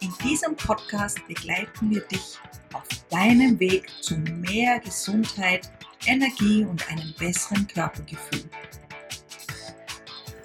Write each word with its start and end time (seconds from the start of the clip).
In 0.00 0.12
diesem 0.22 0.54
Podcast 0.56 1.26
begleiten 1.26 1.90
wir 1.90 2.02
dich 2.02 2.38
auf 2.74 2.86
deinem 3.08 3.58
Weg 3.58 3.90
zu 4.02 4.16
mehr 4.18 4.78
Gesundheit, 4.80 5.70
Energie 6.06 6.64
und 6.64 6.86
einem 6.90 7.14
besseren 7.18 7.66
Körpergefühl. 7.66 8.44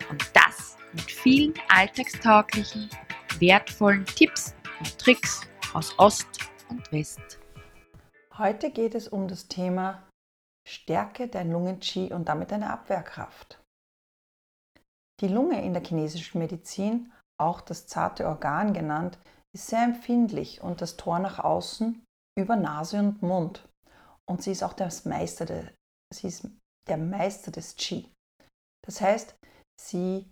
Und 0.09 0.31
das 0.33 0.77
mit 0.93 1.11
vielen 1.11 1.53
alltagstauglichen, 1.67 2.89
wertvollen 3.39 4.05
Tipps 4.05 4.55
und 4.79 4.97
Tricks 4.97 5.41
aus 5.73 5.97
Ost 5.99 6.27
und 6.69 6.89
West. 6.91 7.39
Heute 8.37 8.71
geht 8.71 8.95
es 8.95 9.09
um 9.09 9.27
das 9.27 9.49
Thema 9.49 10.07
Stärke 10.65 11.27
der 11.27 11.43
Lungen-Qi 11.43 12.13
und 12.13 12.29
damit 12.29 12.51
deine 12.51 12.69
Abwehrkraft. 12.69 13.59
Die 15.19 15.27
Lunge 15.27 15.61
in 15.63 15.73
der 15.73 15.83
chinesischen 15.83 16.39
Medizin, 16.39 17.11
auch 17.37 17.59
das 17.59 17.87
zarte 17.87 18.25
Organ 18.27 18.73
genannt, 18.73 19.19
ist 19.53 19.67
sehr 19.67 19.83
empfindlich 19.83 20.61
und 20.61 20.81
das 20.81 20.97
Tor 20.97 21.19
nach 21.19 21.39
außen 21.39 22.03
über 22.37 22.55
Nase 22.55 22.99
und 22.99 23.21
Mund. 23.21 23.67
Und 24.29 24.41
sie 24.41 24.51
ist 24.51 24.63
auch 24.63 24.73
das 24.73 25.05
Meister 25.05 25.45
de, 25.45 25.67
sie 26.13 26.27
ist 26.27 26.47
der 26.87 26.97
Meister 26.97 27.51
des 27.51 27.75
Qi. 27.75 28.09
Das 28.85 29.01
heißt, 29.01 29.35
sie 29.79 30.31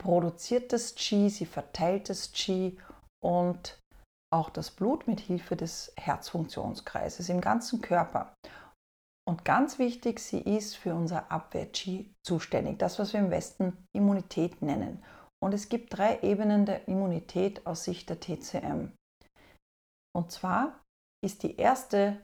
produziert 0.00 0.72
das 0.72 0.94
Qi, 0.94 1.30
sie 1.30 1.46
verteilt 1.46 2.08
das 2.08 2.32
Qi 2.32 2.78
und 3.22 3.78
auch 4.32 4.50
das 4.50 4.70
Blut 4.70 5.06
mit 5.06 5.20
Hilfe 5.20 5.56
des 5.56 5.92
Herzfunktionskreises 5.96 7.28
im 7.28 7.40
ganzen 7.40 7.80
Körper. 7.80 8.34
Und 9.28 9.44
ganz 9.44 9.78
wichtig, 9.78 10.20
sie 10.20 10.40
ist 10.40 10.76
für 10.76 10.94
unser 10.94 11.30
Abwehr-Qi 11.30 12.14
zuständig, 12.26 12.78
das, 12.78 12.98
was 12.98 13.12
wir 13.12 13.20
im 13.20 13.30
Westen 13.30 13.76
Immunität 13.92 14.62
nennen. 14.62 15.04
Und 15.42 15.54
es 15.54 15.68
gibt 15.68 15.96
drei 15.96 16.20
Ebenen 16.20 16.66
der 16.66 16.86
Immunität 16.88 17.66
aus 17.66 17.84
Sicht 17.84 18.10
der 18.10 18.20
TCM. 18.20 18.92
Und 20.14 20.30
zwar 20.30 20.80
ist 21.24 21.42
die 21.42 21.56
erste 21.56 22.20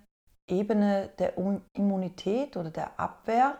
Ebene 0.48 1.08
der 1.18 1.36
Immunität 1.76 2.56
oder 2.56 2.70
der 2.70 2.98
Abwehr 3.00 3.58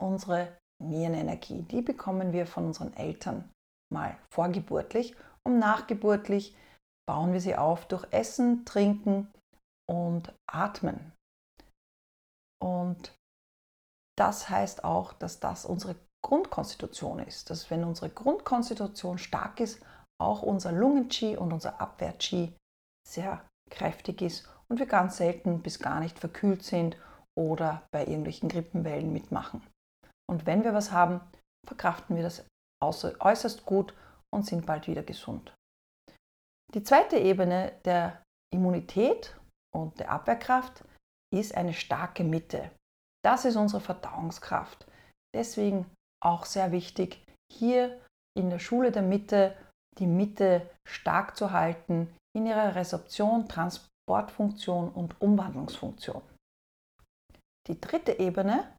unsere 0.00 0.56
Nierenenergie. 0.82 1.62
Die 1.62 1.82
bekommen 1.82 2.32
wir 2.32 2.46
von 2.46 2.66
unseren 2.66 2.92
Eltern 2.94 3.50
mal 3.92 4.16
vorgeburtlich 4.32 5.16
und 5.44 5.58
nachgeburtlich 5.58 6.56
bauen 7.08 7.32
wir 7.32 7.40
sie 7.40 7.56
auf 7.56 7.86
durch 7.86 8.06
Essen, 8.12 8.64
Trinken 8.64 9.32
und 9.88 10.32
Atmen. 10.46 11.12
Und 12.62 13.16
das 14.16 14.48
heißt 14.50 14.84
auch, 14.84 15.12
dass 15.14 15.40
das 15.40 15.64
unsere 15.64 15.96
Grundkonstitution 16.24 17.20
ist, 17.20 17.50
dass 17.50 17.70
wenn 17.70 17.84
unsere 17.84 18.10
Grundkonstitution 18.10 19.18
stark 19.18 19.60
ist, 19.60 19.82
auch 20.20 20.42
unser 20.42 20.72
Lungen-Qi 20.72 21.36
und 21.36 21.52
unser 21.52 21.80
Abwehr-Qi 21.80 22.52
sehr 23.06 23.46
kräftig 23.70 24.22
ist 24.22 24.48
und 24.68 24.78
wir 24.78 24.86
ganz 24.86 25.16
selten 25.18 25.62
bis 25.62 25.78
gar 25.78 26.00
nicht 26.00 26.18
verkühlt 26.18 26.62
sind 26.62 26.96
oder 27.38 27.86
bei 27.92 28.04
irgendwelchen 28.04 28.48
Grippenwellen 28.48 29.12
mitmachen. 29.12 29.64
Und 30.28 30.44
wenn 30.46 30.64
wir 30.64 30.74
was 30.74 30.90
haben, 30.90 31.20
verkraften 31.66 32.16
wir 32.16 32.22
das 32.22 32.44
äußerst 32.82 33.64
gut 33.64 33.94
und 34.34 34.44
sind 34.44 34.66
bald 34.66 34.86
wieder 34.88 35.02
gesund. 35.02 35.54
Die 36.74 36.82
zweite 36.82 37.16
Ebene 37.16 37.72
der 37.84 38.22
Immunität 38.52 39.38
und 39.74 39.98
der 40.00 40.10
Abwehrkraft 40.10 40.84
ist 41.34 41.54
eine 41.54 41.74
starke 41.74 42.24
Mitte. 42.24 42.70
Das 43.24 43.44
ist 43.44 43.56
unsere 43.56 43.80
Verdauungskraft. 43.80 44.86
Deswegen 45.34 45.86
auch 46.22 46.44
sehr 46.44 46.72
wichtig, 46.72 47.24
hier 47.52 48.00
in 48.36 48.50
der 48.50 48.58
Schule 48.58 48.92
der 48.92 49.02
Mitte 49.02 49.56
die 49.98 50.06
Mitte 50.06 50.70
stark 50.86 51.36
zu 51.36 51.52
halten 51.52 52.14
in 52.36 52.46
ihrer 52.46 52.74
Resorption, 52.74 53.48
Transportfunktion 53.48 54.90
und 54.90 55.20
Umwandlungsfunktion. 55.20 56.22
Die 57.66 57.80
dritte 57.80 58.18
Ebene, 58.18 58.76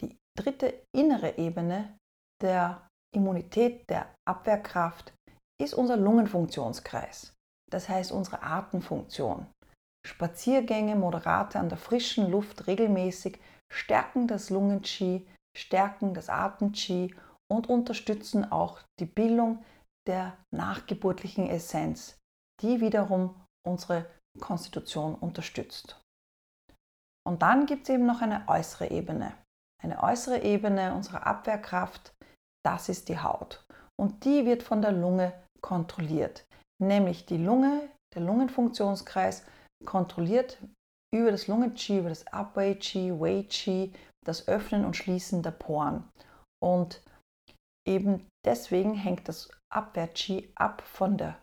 die 0.00 0.16
dritte 0.38 0.82
innere 0.96 1.36
Ebene 1.38 1.98
der 2.42 2.86
Immunität, 3.14 3.88
der 3.90 4.14
Abwehrkraft, 4.26 5.12
ist 5.60 5.74
unser 5.74 5.96
Lungenfunktionskreis. 5.96 7.34
Das 7.70 7.88
heißt 7.88 8.12
unsere 8.12 8.42
Atemfunktion. 8.42 9.46
Spaziergänge, 10.06 10.94
moderate 10.94 11.58
an 11.58 11.68
der 11.68 11.78
frischen 11.78 12.30
Luft 12.30 12.66
regelmäßig 12.66 13.40
stärken 13.72 14.28
das 14.28 14.50
Lungen-Qi, 14.50 15.26
stärken 15.56 16.14
das 16.14 16.28
Atem-Qi 16.28 17.14
und 17.50 17.68
unterstützen 17.68 18.50
auch 18.50 18.80
die 19.00 19.06
Bildung 19.06 19.64
der 20.06 20.36
nachgeburtlichen 20.54 21.48
Essenz, 21.48 22.18
die 22.62 22.80
wiederum 22.80 23.34
unsere 23.66 24.06
Konstitution 24.40 25.14
unterstützt. 25.14 26.00
Und 27.26 27.42
dann 27.42 27.66
gibt 27.66 27.88
es 27.88 27.94
eben 27.94 28.06
noch 28.06 28.22
eine 28.22 28.46
äußere 28.48 28.90
Ebene. 28.90 29.34
Eine 29.82 30.02
äußere 30.02 30.42
Ebene 30.42 30.94
unserer 30.94 31.26
Abwehrkraft, 31.26 32.14
das 32.64 32.88
ist 32.88 33.08
die 33.08 33.18
Haut. 33.18 33.64
Und 34.00 34.24
die 34.24 34.46
wird 34.46 34.62
von 34.62 34.80
der 34.80 34.92
Lunge 34.92 35.32
kontrolliert. 35.60 36.46
Nämlich 36.80 37.26
die 37.26 37.38
Lunge, 37.38 37.88
der 38.14 38.22
Lungenfunktionskreis, 38.22 39.44
kontrolliert 39.84 40.58
über 41.14 41.30
das 41.30 41.48
Lungen-Qi, 41.48 41.98
über 41.98 42.08
das 42.08 42.26
Upway-Qi, 42.26 43.18
Wei-Qi, 43.18 43.92
das 44.26 44.48
Öffnen 44.48 44.84
und 44.84 44.96
Schließen 44.96 45.42
der 45.42 45.52
Poren. 45.52 46.08
Und 46.62 47.02
eben 47.86 48.26
deswegen 48.44 48.94
hängt 48.94 49.28
das 49.28 49.50
Abwehr-Qi 49.72 50.52
ab 50.54 50.82
von 50.82 51.16
der 51.18 51.40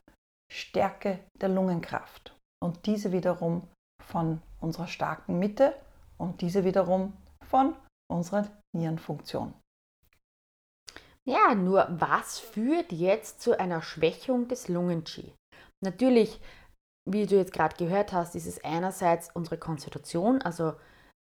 Stärke 0.52 1.20
der 1.42 1.50
Lungenkraft 1.50 2.36
und 2.64 2.86
diese 2.86 3.12
wiederum 3.12 3.68
von 4.02 4.42
unserer 4.60 4.88
starken 4.88 5.40
Mitte 5.40 5.76
und 6.18 6.42
diese 6.42 6.64
wiederum 6.64 7.14
von 7.46 7.76
unserer 8.12 8.48
Nierenfunktion. 8.76 9.54
Ja, 11.26 11.56
nur 11.56 11.88
was 11.90 12.40
führt 12.40 12.92
jetzt 12.92 13.42
zu 13.42 13.58
einer 13.58 13.82
Schwächung 13.82 14.48
des 14.48 14.68
Lungen-Qi? 14.68 15.34
Natürlich, 15.82 16.42
wie 17.10 17.26
du 17.26 17.36
jetzt 17.36 17.54
gerade 17.54 17.76
gehört 17.78 18.12
hast, 18.12 18.36
ist 18.36 18.46
es 18.46 18.64
einerseits 18.64 19.30
unsere 19.34 19.58
Konstitution, 19.58 20.42
also 20.42 20.74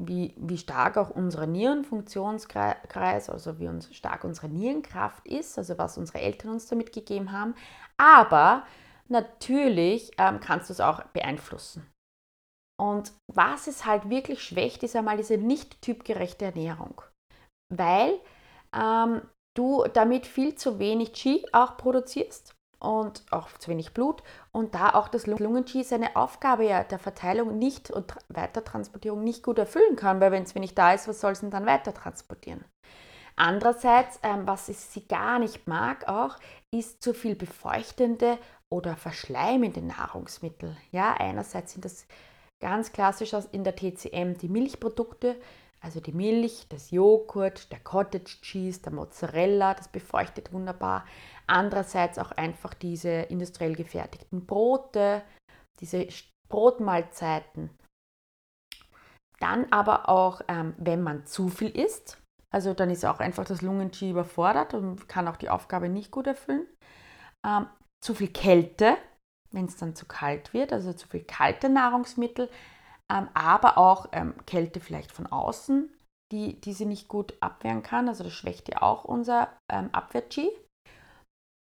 wie, 0.07 0.33
wie 0.37 0.57
stark 0.57 0.97
auch 0.97 1.09
unser 1.09 1.45
Nierenfunktionskreis, 1.47 3.29
also 3.29 3.59
wie 3.59 3.67
uns, 3.67 3.93
stark 3.95 4.23
unsere 4.23 4.49
Nierenkraft 4.49 5.27
ist, 5.27 5.57
also 5.57 5.77
was 5.77 5.97
unsere 5.97 6.19
Eltern 6.19 6.51
uns 6.51 6.67
damit 6.67 6.93
gegeben 6.93 7.31
haben. 7.31 7.55
Aber 7.97 8.65
natürlich 9.07 10.11
ähm, 10.17 10.39
kannst 10.39 10.69
du 10.69 10.73
es 10.73 10.79
auch 10.79 11.03
beeinflussen. 11.05 11.89
Und 12.81 13.13
was 13.31 13.67
es 13.67 13.85
halt 13.85 14.09
wirklich 14.09 14.43
schwächt, 14.43 14.83
ist 14.83 14.95
einmal 14.95 15.17
diese 15.17 15.37
nicht 15.37 15.81
typgerechte 15.81 16.45
Ernährung. 16.45 17.01
Weil 17.73 18.19
ähm, 18.75 19.21
du 19.55 19.85
damit 19.93 20.25
viel 20.25 20.55
zu 20.55 20.79
wenig 20.79 21.13
Qi 21.13 21.45
auch 21.51 21.77
produzierst 21.77 22.55
und 22.83 23.23
auch 23.31 23.49
zu 23.57 23.71
wenig 23.71 23.93
Blut 23.93 24.21
und 24.51 24.75
da 24.75 24.89
auch 24.89 25.07
das 25.07 25.25
Lungen-Qi 25.25 25.83
seine 25.83 26.15
Aufgabe 26.15 26.65
ja 26.65 26.83
der 26.83 26.99
Verteilung 26.99 27.57
nicht 27.57 27.89
und 27.89 28.13
Weitertransportierung 28.27 29.23
nicht 29.23 29.43
gut 29.43 29.57
erfüllen 29.57 29.95
kann, 29.95 30.19
weil 30.19 30.31
wenn 30.31 30.43
es 30.43 30.55
wenig 30.55 30.75
da 30.75 30.93
ist, 30.93 31.07
was 31.07 31.21
soll 31.21 31.31
es 31.31 31.39
denn 31.39 31.51
dann 31.51 31.65
weiter 31.65 31.93
transportieren? 31.93 32.63
Andererseits, 33.35 34.19
ähm, 34.21 34.45
was 34.45 34.67
sie 34.67 35.07
gar 35.07 35.39
nicht 35.39 35.67
mag 35.67 36.07
auch, 36.07 36.37
ist 36.71 37.01
zu 37.01 37.13
viel 37.13 37.35
befeuchtende 37.35 38.37
oder 38.69 38.95
verschleimende 38.95 39.81
Nahrungsmittel. 39.81 40.75
Ja, 40.91 41.13
einerseits 41.13 41.73
sind 41.73 41.85
das 41.85 42.05
ganz 42.59 42.91
klassisch 42.91 43.33
in 43.51 43.63
der 43.63 43.75
TCM 43.75 44.37
die 44.37 44.49
Milchprodukte, 44.49 45.35
also 45.83 45.99
die 45.99 46.13
Milch, 46.13 46.65
das 46.69 46.91
Joghurt, 46.91 47.71
der 47.71 47.79
Cottage 47.79 48.37
Cheese, 48.41 48.81
der 48.81 48.93
Mozzarella, 48.93 49.73
das 49.73 49.89
befeuchtet 49.89 50.53
wunderbar. 50.53 51.05
Andererseits 51.45 52.17
auch 52.17 52.31
einfach 52.31 52.73
diese 52.73 53.09
industriell 53.09 53.75
gefertigten 53.75 54.45
Brote, 54.45 55.23
diese 55.81 56.07
Brotmahlzeiten. 56.47 57.69
Dann 59.39 59.69
aber 59.71 60.07
auch, 60.07 60.41
ähm, 60.47 60.73
wenn 60.77 61.01
man 61.01 61.25
zu 61.25 61.49
viel 61.49 61.77
isst, 61.77 62.17
also 62.49 62.73
dann 62.73 62.89
ist 62.89 63.03
auch 63.03 63.19
einfach 63.19 63.43
das 63.43 63.61
Lungen-Qi 63.61 64.11
überfordert 64.11 64.73
und 64.75 65.09
kann 65.09 65.27
auch 65.27 65.35
die 65.35 65.49
Aufgabe 65.49 65.89
nicht 65.89 66.11
gut 66.11 66.27
erfüllen. 66.27 66.65
Ähm, 67.45 67.67
zu 68.01 68.15
viel 68.15 68.29
Kälte, 68.29 68.95
wenn 69.51 69.65
es 69.65 69.75
dann 69.75 69.95
zu 69.95 70.05
kalt 70.05 70.53
wird, 70.53 70.71
also 70.71 70.93
zu 70.93 71.09
viel 71.09 71.25
kalte 71.25 71.67
Nahrungsmittel, 71.67 72.49
aber 73.33 73.77
auch 73.77 74.07
ähm, 74.11 74.33
Kälte 74.45 74.79
vielleicht 74.79 75.11
von 75.11 75.27
außen, 75.27 75.89
die, 76.31 76.59
die 76.59 76.73
sie 76.73 76.85
nicht 76.85 77.07
gut 77.07 77.33
abwehren 77.41 77.83
kann. 77.83 78.07
Also 78.07 78.23
das 78.23 78.33
schwächt 78.33 78.69
ja 78.69 78.81
auch 78.81 79.05
unser 79.05 79.49
ähm, 79.71 79.89
Abwehr-G. 79.91 80.49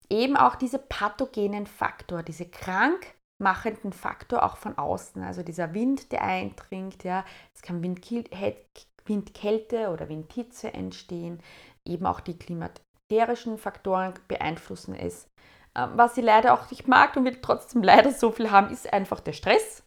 Eben 0.10 0.38
auch 0.38 0.56
diese 0.56 0.80
pathogenen 0.80 1.68
Faktor, 1.68 2.24
diese 2.24 2.48
krankmachenden 2.48 3.94
Faktor 3.94 4.44
auch 4.44 4.58
von 4.58 4.78
außen. 4.78 5.24
Also 5.24 5.44
dieser 5.44 5.74
Wind, 5.74 6.12
der 6.12 6.24
eindringt, 6.24 7.04
ja, 7.04 7.26
es 7.54 7.62
kann 7.62 7.84
Windkälte 7.84 9.90
oder 9.90 10.10
Windhitze 10.10 10.74
entstehen. 10.74 11.42
Eben 11.88 12.06
auch 12.06 12.20
die 12.20 12.38
klimaterischen 12.38 13.58
Faktoren 13.58 14.14
beeinflussen 14.28 14.96
es. 14.96 15.28
Ähm, 15.76 15.92
was 15.96 16.16
sie 16.16 16.22
leider 16.22 16.54
auch 16.54 16.70
nicht 16.72 16.88
mag 16.88 17.16
und 17.16 17.26
wir 17.26 17.42
trotzdem 17.42 17.84
leider 17.84 18.12
so 18.12 18.32
viel 18.32 18.52
haben, 18.52 18.72
ist 18.72 18.92
einfach 18.92 19.20
der 19.20 19.34
Stress 19.34 19.84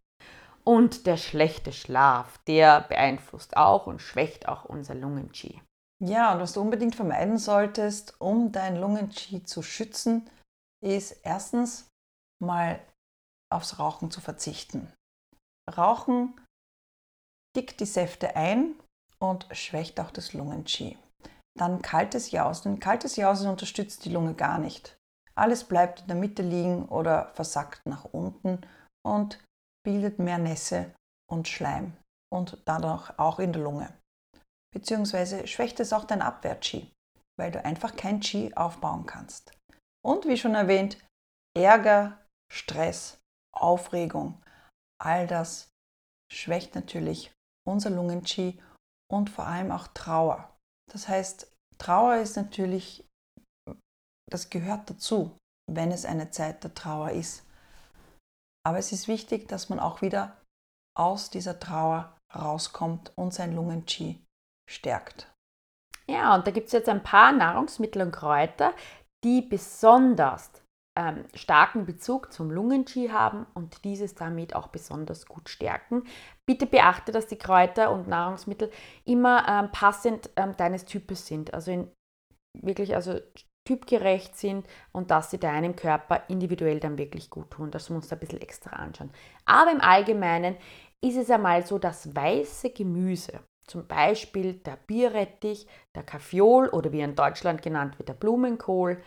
und 0.69 1.06
der 1.06 1.17
schlechte 1.17 1.73
Schlaf. 1.73 2.37
Der 2.47 2.82
beeinflusst 2.82 3.56
auch 3.56 3.87
und 3.87 4.03
schwächt 4.03 4.49
auch 4.49 4.67
unser 4.67 4.94
Lungen-Qi. 4.94 5.62
Ja, 6.05 6.35
und 6.35 6.41
was 6.41 6.53
du 6.53 6.61
unbedingt 6.61 6.94
vermeiden 6.94 7.38
solltest, 7.38 8.20
um 8.20 8.53
dein 8.53 8.76
Lungen-Qi 8.76 9.44
zu 9.44 9.62
schützen, 9.62 10.29
ist 10.85 11.25
erstens 11.25 11.88
mal 12.38 12.81
aufs 13.50 13.79
Rauchen 13.79 14.11
zu 14.11 14.20
verzichten. 14.20 14.93
Rauchen 15.75 16.38
dickt 17.56 17.81
die 17.81 17.87
Säfte 17.87 18.37
ein 18.37 18.75
und 19.19 19.49
schwächt 19.53 19.99
auch 20.00 20.11
das 20.11 20.35
Lungen-Qi. 20.35 20.99
Dann 21.59 21.81
kaltes 21.81 22.31
Jausen. 22.31 22.79
Kaltes 22.79 23.17
Jausen 23.17 23.49
unterstützt 23.49 24.05
die 24.05 24.12
Lunge 24.12 24.35
gar 24.35 24.59
nicht. 24.59 24.99
Alles 25.35 25.64
bleibt 25.64 26.03
in 26.03 26.09
der 26.09 26.17
Mitte 26.17 26.43
liegen 26.43 26.85
oder 26.91 27.32
versackt 27.32 27.87
nach 27.87 28.05
unten 28.05 28.61
und 29.03 29.43
bildet 29.88 30.19
mehr 30.19 30.37
Nässe 30.37 30.94
und 31.32 31.49
Schleim 31.49 31.96
und 32.31 32.61
dadurch 32.67 33.19
auch 33.19 33.38
in 33.38 33.55
der 33.55 33.62
Lunge. 33.62 33.99
Beziehungsweise 34.75 35.46
schwächt 35.46 35.81
es 35.81 35.94
auch 35.94 36.05
dein 36.05 36.20
Abwehr-Qi, 36.20 36.93
weil 37.38 37.50
du 37.50 37.64
einfach 37.64 37.96
kein 37.96 38.20
Qi 38.20 38.52
aufbauen 38.55 39.06
kannst. 39.06 39.56
Und 40.05 40.26
wie 40.26 40.37
schon 40.37 40.55
erwähnt, 40.55 40.99
Ärger, 41.56 42.23
Stress, 42.52 43.19
Aufregung, 43.56 44.43
all 45.02 45.26
das 45.26 45.70
schwächt 46.31 46.75
natürlich 46.75 47.32
unser 47.67 47.88
Lungen-Qi 47.88 48.61
und 49.11 49.31
vor 49.31 49.46
allem 49.46 49.70
auch 49.70 49.87
Trauer. 49.88 50.55
Das 50.93 51.08
heißt, 51.08 51.50
Trauer 51.79 52.17
ist 52.17 52.37
natürlich 52.37 53.08
das 54.31 54.50
gehört 54.50 54.90
dazu, 54.90 55.37
wenn 55.70 55.90
es 55.90 56.05
eine 56.05 56.31
Zeit 56.31 56.62
der 56.62 56.75
Trauer 56.75 57.12
ist. 57.12 57.44
Aber 58.69 58.76
es 58.76 58.93
ist 58.93 59.09
wichtig, 59.09 59.49
dass 59.49 59.70
man 59.70 59.81
auch 59.81 60.03
wieder 60.03 60.37
aus 60.94 61.31
dieser 61.31 61.59
Trauer 61.59 62.15
rauskommt 62.37 63.12
und 63.17 63.32
sein 63.32 63.55
Lungen-Qi 63.55 64.23
stärkt. 64.70 65.32
Ja, 66.06 66.35
und 66.35 66.47
da 66.47 66.50
gibt 66.50 66.67
es 66.67 66.75
jetzt 66.75 66.91
ein 66.91 67.03
paar 67.03 67.32
Nahrungsmittel 67.32 68.03
und 68.03 68.12
Kräuter, 68.12 68.75
die 69.25 69.41
besonders 69.41 70.50
ähm, 70.99 71.25
starken 71.32 71.87
Bezug 71.87 72.31
zum 72.31 72.50
Lungen-Qi 72.50 73.09
haben 73.09 73.47
und 73.55 73.85
dieses 73.85 74.15
damit 74.15 74.55
auch 74.55 74.69
besonders 74.69 75.25
gut 75.25 75.49
stärken. 75.49 76.05
Bitte 76.47 76.67
beachte, 76.67 77.11
dass 77.11 77.26
die 77.26 77.38
Kräuter 77.38 77.91
und 77.91 78.06
Nahrungsmittel 78.06 78.71
immer 79.06 79.49
ähm, 79.49 79.73
passend 79.73 80.29
ähm, 80.37 80.55
deines 80.59 80.85
Types 80.85 81.26
sind. 81.26 81.55
Also 81.55 81.71
in, 81.71 81.91
wirklich 82.61 82.94
also 82.94 83.19
typgerecht 83.69 84.35
sind 84.35 84.67
und 84.93 85.11
dass 85.11 85.31
sie 85.31 85.38
deinem 85.38 85.76
Körper 85.76 86.23
individuell 86.29 86.81
dann 86.81 86.97
wirklich 86.97 87.29
gut 87.29 87.50
tun. 87.50 87.70
Das 87.70 87.91
musst 87.91 88.11
du 88.11 88.17
ein 88.17 88.19
bisschen 88.19 88.41
extra 88.41 88.70
anschauen. 88.70 89.11
Aber 89.44 89.70
im 89.70 89.82
Allgemeinen 89.82 90.56
ist 91.03 91.19
es 91.19 91.31
einmal 91.31 91.67
so, 91.67 91.79
dass 91.79 92.17
weiße 92.17 92.70
Gemüse, 92.70 93.41
zum 93.67 93.87
Beispiel 93.87 94.55
der 94.55 94.79
Bierrettich, 94.87 95.67
der 95.94 96.03
Kaffeeol 96.03 96.70
oder 96.70 96.93
wie 96.93 97.03
in 97.03 97.15
Deutschland 97.15 97.61
genannt 97.61 97.99
wird, 97.99 98.09
der 98.09 98.15
Blumenkohl, 98.15 99.03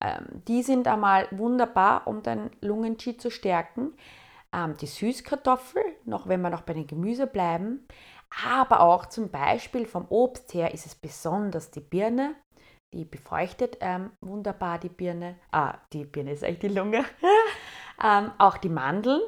ähm, 0.00 0.42
die 0.48 0.62
sind 0.62 0.88
einmal 0.88 1.28
wunderbar, 1.30 2.06
um 2.06 2.22
dein 2.22 2.50
Lungen-Qi 2.62 3.18
zu 3.18 3.30
stärken. 3.30 3.92
Ähm, 4.50 4.78
die 4.78 4.86
Süßkartoffel, 4.86 5.82
noch 6.06 6.26
wenn 6.26 6.40
wir 6.40 6.48
noch 6.48 6.62
bei 6.62 6.72
den 6.72 6.86
Gemüse 6.86 7.26
bleiben, 7.26 7.86
aber 8.46 8.80
auch 8.80 9.06
zum 9.06 9.30
Beispiel 9.30 9.86
vom 9.86 10.06
Obst 10.08 10.54
her 10.54 10.72
ist 10.72 10.86
es 10.86 10.94
besonders 10.94 11.70
die 11.70 11.80
Birne, 11.80 12.34
die 12.92 13.04
befeuchtet 13.04 13.78
ähm, 13.80 14.12
wunderbar 14.20 14.78
die 14.78 14.88
Birne. 14.88 15.38
Ah, 15.50 15.78
die 15.92 16.04
Birne 16.04 16.32
ist 16.32 16.44
eigentlich 16.44 16.60
die 16.60 16.68
Lunge. 16.68 17.04
ähm, 18.02 18.30
auch 18.38 18.56
die 18.56 18.68
Mandeln, 18.68 19.20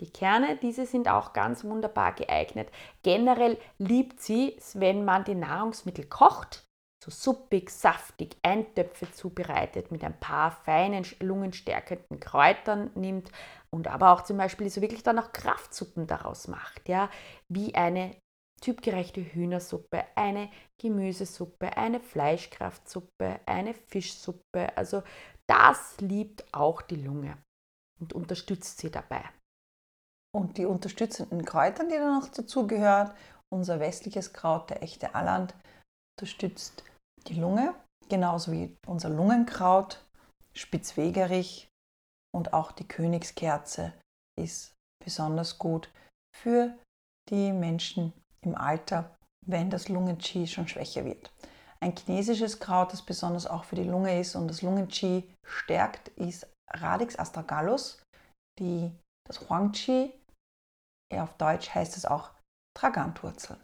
die 0.00 0.10
Kerne, 0.10 0.56
diese 0.56 0.86
sind 0.86 1.08
auch 1.08 1.32
ganz 1.32 1.64
wunderbar 1.64 2.12
geeignet. 2.12 2.68
Generell 3.02 3.58
liebt 3.78 4.20
sie 4.20 4.56
es, 4.56 4.80
wenn 4.80 5.04
man 5.04 5.24
die 5.24 5.34
Nahrungsmittel 5.34 6.06
kocht, 6.06 6.66
so 7.02 7.10
suppig, 7.10 7.70
saftig, 7.70 8.36
Eintöpfe 8.42 9.10
zubereitet, 9.12 9.92
mit 9.92 10.02
ein 10.02 10.18
paar 10.18 10.50
feinen, 10.50 11.04
lungenstärkenden 11.20 12.18
Kräutern 12.18 12.90
nimmt 12.94 13.30
und 13.70 13.88
aber 13.88 14.12
auch 14.12 14.22
zum 14.22 14.38
Beispiel 14.38 14.70
so 14.70 14.80
wirklich 14.80 15.02
dann 15.02 15.18
auch 15.18 15.32
Kraftsuppen 15.32 16.06
daraus 16.06 16.48
macht, 16.48 16.88
ja, 16.88 17.10
wie 17.48 17.74
eine 17.74 18.16
typgerechte 18.64 19.20
Hühnersuppe, 19.20 20.04
eine 20.14 20.50
Gemüsesuppe, 20.80 21.76
eine 21.76 22.00
Fleischkraftsuppe, 22.00 23.40
eine 23.44 23.74
Fischsuppe. 23.74 24.74
Also 24.74 25.02
das 25.46 26.00
liebt 26.00 26.44
auch 26.54 26.80
die 26.80 26.96
Lunge 26.96 27.36
und 28.00 28.14
unterstützt 28.14 28.78
sie 28.78 28.90
dabei. 28.90 29.22
Und 30.34 30.56
die 30.56 30.64
unterstützenden 30.64 31.44
Kräuter, 31.44 31.84
die 31.84 31.96
da 31.96 32.18
noch 32.18 32.28
dazu 32.28 32.66
gehört, 32.66 33.14
unser 33.52 33.80
westliches 33.80 34.32
Kraut, 34.32 34.70
der 34.70 34.82
echte 34.82 35.14
Alland, 35.14 35.54
unterstützt 36.16 36.84
die 37.28 37.34
Lunge, 37.34 37.74
genauso 38.08 38.50
wie 38.50 38.74
unser 38.86 39.10
Lungenkraut, 39.10 40.02
Spitzwegerich 40.54 41.68
und 42.34 42.54
auch 42.54 42.72
die 42.72 42.88
Königskerze 42.88 43.92
ist 44.40 44.74
besonders 45.04 45.58
gut 45.58 45.90
für 46.34 46.76
die 47.30 47.52
Menschen 47.52 48.12
im 48.44 48.54
Alter, 48.54 49.16
wenn 49.46 49.70
das 49.70 49.88
Lungen-Qi 49.88 50.46
schon 50.46 50.68
schwächer 50.68 51.04
wird. 51.04 51.32
Ein 51.80 51.94
chinesisches 51.96 52.60
Kraut, 52.60 52.92
das 52.92 53.02
besonders 53.02 53.46
auch 53.46 53.64
für 53.64 53.76
die 53.76 53.84
Lunge 53.84 54.18
ist 54.18 54.36
und 54.36 54.48
das 54.48 54.62
Lungen-Qi 54.62 55.28
stärkt, 55.44 56.08
ist 56.08 56.46
Radix 56.72 57.18
astragalus, 57.18 58.02
die, 58.58 58.90
das 59.28 59.48
Huang-Qi. 59.48 60.12
Auf 61.14 61.36
Deutsch 61.36 61.74
heißt 61.74 61.96
es 61.96 62.06
auch 62.06 62.30
Tragantwurzel. 62.76 63.58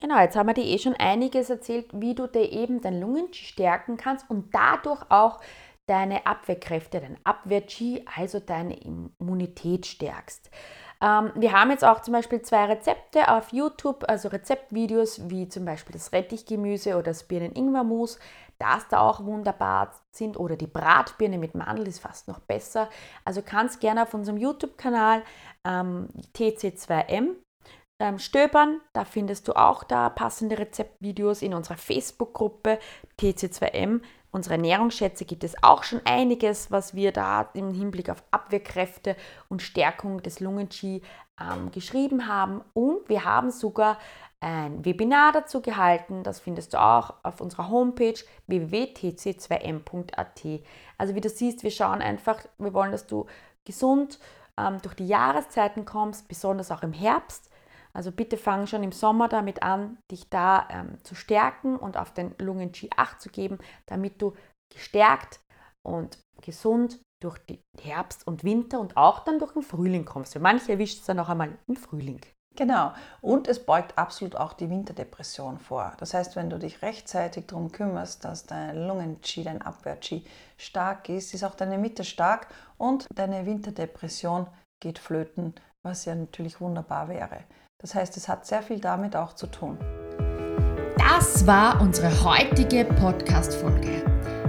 Genau, 0.00 0.18
jetzt 0.18 0.36
haben 0.36 0.46
wir 0.46 0.54
dir 0.54 0.64
eh 0.64 0.78
schon 0.78 0.94
einiges 0.94 1.50
erzählt, 1.50 1.88
wie 1.92 2.14
du 2.14 2.26
dir 2.26 2.50
eben 2.50 2.80
dein 2.80 3.00
Lungen-Qi 3.00 3.44
stärken 3.44 3.96
kannst 3.96 4.28
und 4.28 4.54
dadurch 4.54 5.10
auch 5.10 5.40
deine 5.88 6.26
Abwehrkräfte, 6.26 7.00
dein 7.00 7.18
Abwehr-Qi, 7.24 8.04
also 8.16 8.40
deine 8.40 8.76
Immunität 8.76 9.86
stärkst. 9.86 10.50
Ähm, 11.02 11.32
wir 11.34 11.52
haben 11.52 11.70
jetzt 11.70 11.84
auch 11.84 12.00
zum 12.00 12.12
Beispiel 12.12 12.42
zwei 12.42 12.64
Rezepte 12.66 13.28
auf 13.30 13.52
YouTube, 13.52 14.04
also 14.08 14.28
Rezeptvideos 14.28 15.28
wie 15.28 15.48
zum 15.48 15.64
Beispiel 15.64 15.92
das 15.92 16.12
Rettichgemüse 16.12 16.94
oder 16.94 17.04
das 17.04 17.24
Birnen-Ingwer-Mus, 17.24 18.18
das 18.58 18.88
da 18.88 19.00
auch 19.00 19.24
wunderbar 19.24 19.92
sind 20.12 20.38
oder 20.38 20.56
die 20.56 20.66
Bratbirne 20.66 21.38
mit 21.38 21.54
Mandel 21.54 21.86
ist 21.88 21.98
fast 21.98 22.28
noch 22.28 22.40
besser. 22.40 22.88
Also 23.24 23.42
kannst 23.44 23.80
gerne 23.80 24.02
auf 24.02 24.14
unserem 24.14 24.38
YouTube-Kanal 24.38 25.22
ähm, 25.64 26.08
TC2M 26.34 27.34
ähm, 27.98 28.18
stöbern. 28.18 28.80
Da 28.94 29.04
findest 29.04 29.48
du 29.48 29.52
auch 29.52 29.84
da 29.84 30.08
passende 30.08 30.58
Rezeptvideos 30.58 31.42
in 31.42 31.52
unserer 31.52 31.76
Facebook-Gruppe 31.76 32.78
TC2M 33.20 34.00
unsere 34.36 34.54
Ernährungsschätze 34.54 35.24
gibt 35.24 35.42
es 35.42 35.60
auch 35.62 35.82
schon 35.82 36.02
einiges, 36.04 36.70
was 36.70 36.94
wir 36.94 37.10
da 37.10 37.48
im 37.54 37.72
Hinblick 37.72 38.10
auf 38.10 38.22
Abwehrkräfte 38.30 39.16
und 39.48 39.62
Stärkung 39.62 40.22
des 40.22 40.38
Lungen-Qi 40.40 41.02
ähm, 41.40 41.70
geschrieben 41.72 42.28
haben. 42.28 42.60
Und 42.74 43.08
wir 43.08 43.24
haben 43.24 43.50
sogar 43.50 43.98
ein 44.40 44.84
Webinar 44.84 45.32
dazu 45.32 45.62
gehalten. 45.62 46.22
Das 46.22 46.38
findest 46.38 46.74
du 46.74 46.80
auch 46.80 47.14
auf 47.22 47.40
unserer 47.40 47.70
Homepage 47.70 48.18
www.tc2m.at. 48.46 50.42
Also 50.98 51.14
wie 51.14 51.20
du 51.20 51.30
siehst, 51.30 51.62
wir 51.62 51.70
schauen 51.70 52.02
einfach, 52.02 52.38
wir 52.58 52.74
wollen, 52.74 52.92
dass 52.92 53.06
du 53.06 53.26
gesund 53.64 54.20
ähm, 54.58 54.80
durch 54.82 54.94
die 54.94 55.06
Jahreszeiten 55.06 55.84
kommst, 55.86 56.28
besonders 56.28 56.70
auch 56.70 56.82
im 56.82 56.92
Herbst. 56.92 57.50
Also 57.96 58.12
bitte 58.12 58.36
fang 58.36 58.66
schon 58.66 58.82
im 58.82 58.92
Sommer 58.92 59.26
damit 59.26 59.62
an, 59.62 59.96
dich 60.10 60.28
da 60.28 60.68
ähm, 60.70 61.02
zu 61.02 61.14
stärken 61.14 61.76
und 61.76 61.96
auf 61.96 62.12
den 62.12 62.34
Lungen 62.38 62.70
Qi 62.70 62.90
8 62.94 63.18
zu 63.18 63.30
geben, 63.30 63.58
damit 63.86 64.20
du 64.20 64.34
gestärkt 64.68 65.40
und 65.82 66.18
gesund 66.42 67.00
durch 67.22 67.38
den 67.38 67.58
Herbst 67.80 68.26
und 68.26 68.44
Winter 68.44 68.80
und 68.80 68.98
auch 68.98 69.20
dann 69.20 69.38
durch 69.38 69.54
den 69.54 69.62
Frühling 69.62 70.04
kommst. 70.04 70.34
Für 70.34 70.40
manche 70.40 70.72
erwischt 70.72 71.00
es 71.00 71.06
dann 71.06 71.18
auch 71.20 71.30
einmal 71.30 71.56
im 71.66 71.76
Frühling. 71.76 72.20
Genau. 72.54 72.92
Und 73.22 73.48
es 73.48 73.64
beugt 73.64 73.96
absolut 73.96 74.36
auch 74.36 74.52
die 74.52 74.68
Winterdepression 74.68 75.58
vor. 75.58 75.94
Das 75.98 76.12
heißt, 76.12 76.36
wenn 76.36 76.50
du 76.50 76.58
dich 76.58 76.82
rechtzeitig 76.82 77.46
darum 77.46 77.72
kümmerst, 77.72 78.26
dass 78.26 78.44
dein 78.44 78.86
Lungen-Qi, 78.86 79.44
dein 79.44 79.62
Abwehr-Qi 79.62 80.22
stark 80.58 81.08
ist, 81.08 81.32
ist 81.32 81.44
auch 81.44 81.54
deine 81.54 81.78
Mitte 81.78 82.04
stark 82.04 82.48
und 82.76 83.06
deine 83.14 83.46
Winterdepression 83.46 84.48
geht 84.80 84.98
flöten, 84.98 85.54
was 85.82 86.04
ja 86.04 86.14
natürlich 86.14 86.60
wunderbar 86.60 87.08
wäre. 87.08 87.44
Das 87.78 87.94
heißt, 87.94 88.16
es 88.16 88.28
hat 88.28 88.46
sehr 88.46 88.62
viel 88.62 88.80
damit 88.80 89.14
auch 89.16 89.34
zu 89.34 89.46
tun. 89.46 89.78
Das 90.98 91.46
war 91.46 91.80
unsere 91.80 92.10
heutige 92.24 92.84
Podcast-Folge. 92.84 94.02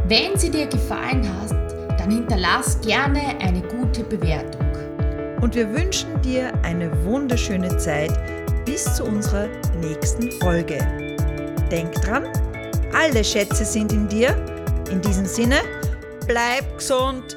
Wenn 0.08 0.38
sie 0.38 0.50
dir 0.50 0.68
gefallen 0.68 1.28
hat, 1.42 2.00
dann 2.00 2.12
hinterlass 2.12 2.80
gerne 2.82 3.38
eine 3.40 3.62
gute 3.62 4.04
Bewertung 4.04 4.66
und 5.42 5.56
wir 5.56 5.72
wünschen 5.74 6.22
dir 6.22 6.52
eine 6.64 6.92
wunderschöne 7.06 7.78
Zeit 7.78 8.12
bis 8.66 8.96
zu 8.96 9.04
unserer 9.04 9.48
nächsten 9.80 10.32
Folge. 10.32 10.78
Denk 11.72 11.94
dran, 12.02 12.26
alle 12.94 13.24
Schätze 13.24 13.66
sind 13.66 13.92
in 13.92 14.08
dir. 14.08 14.36
In 14.90 15.02
diesem 15.02 15.26
Sinne, 15.26 15.58
bleib 16.26 16.78
gesund 16.78 17.36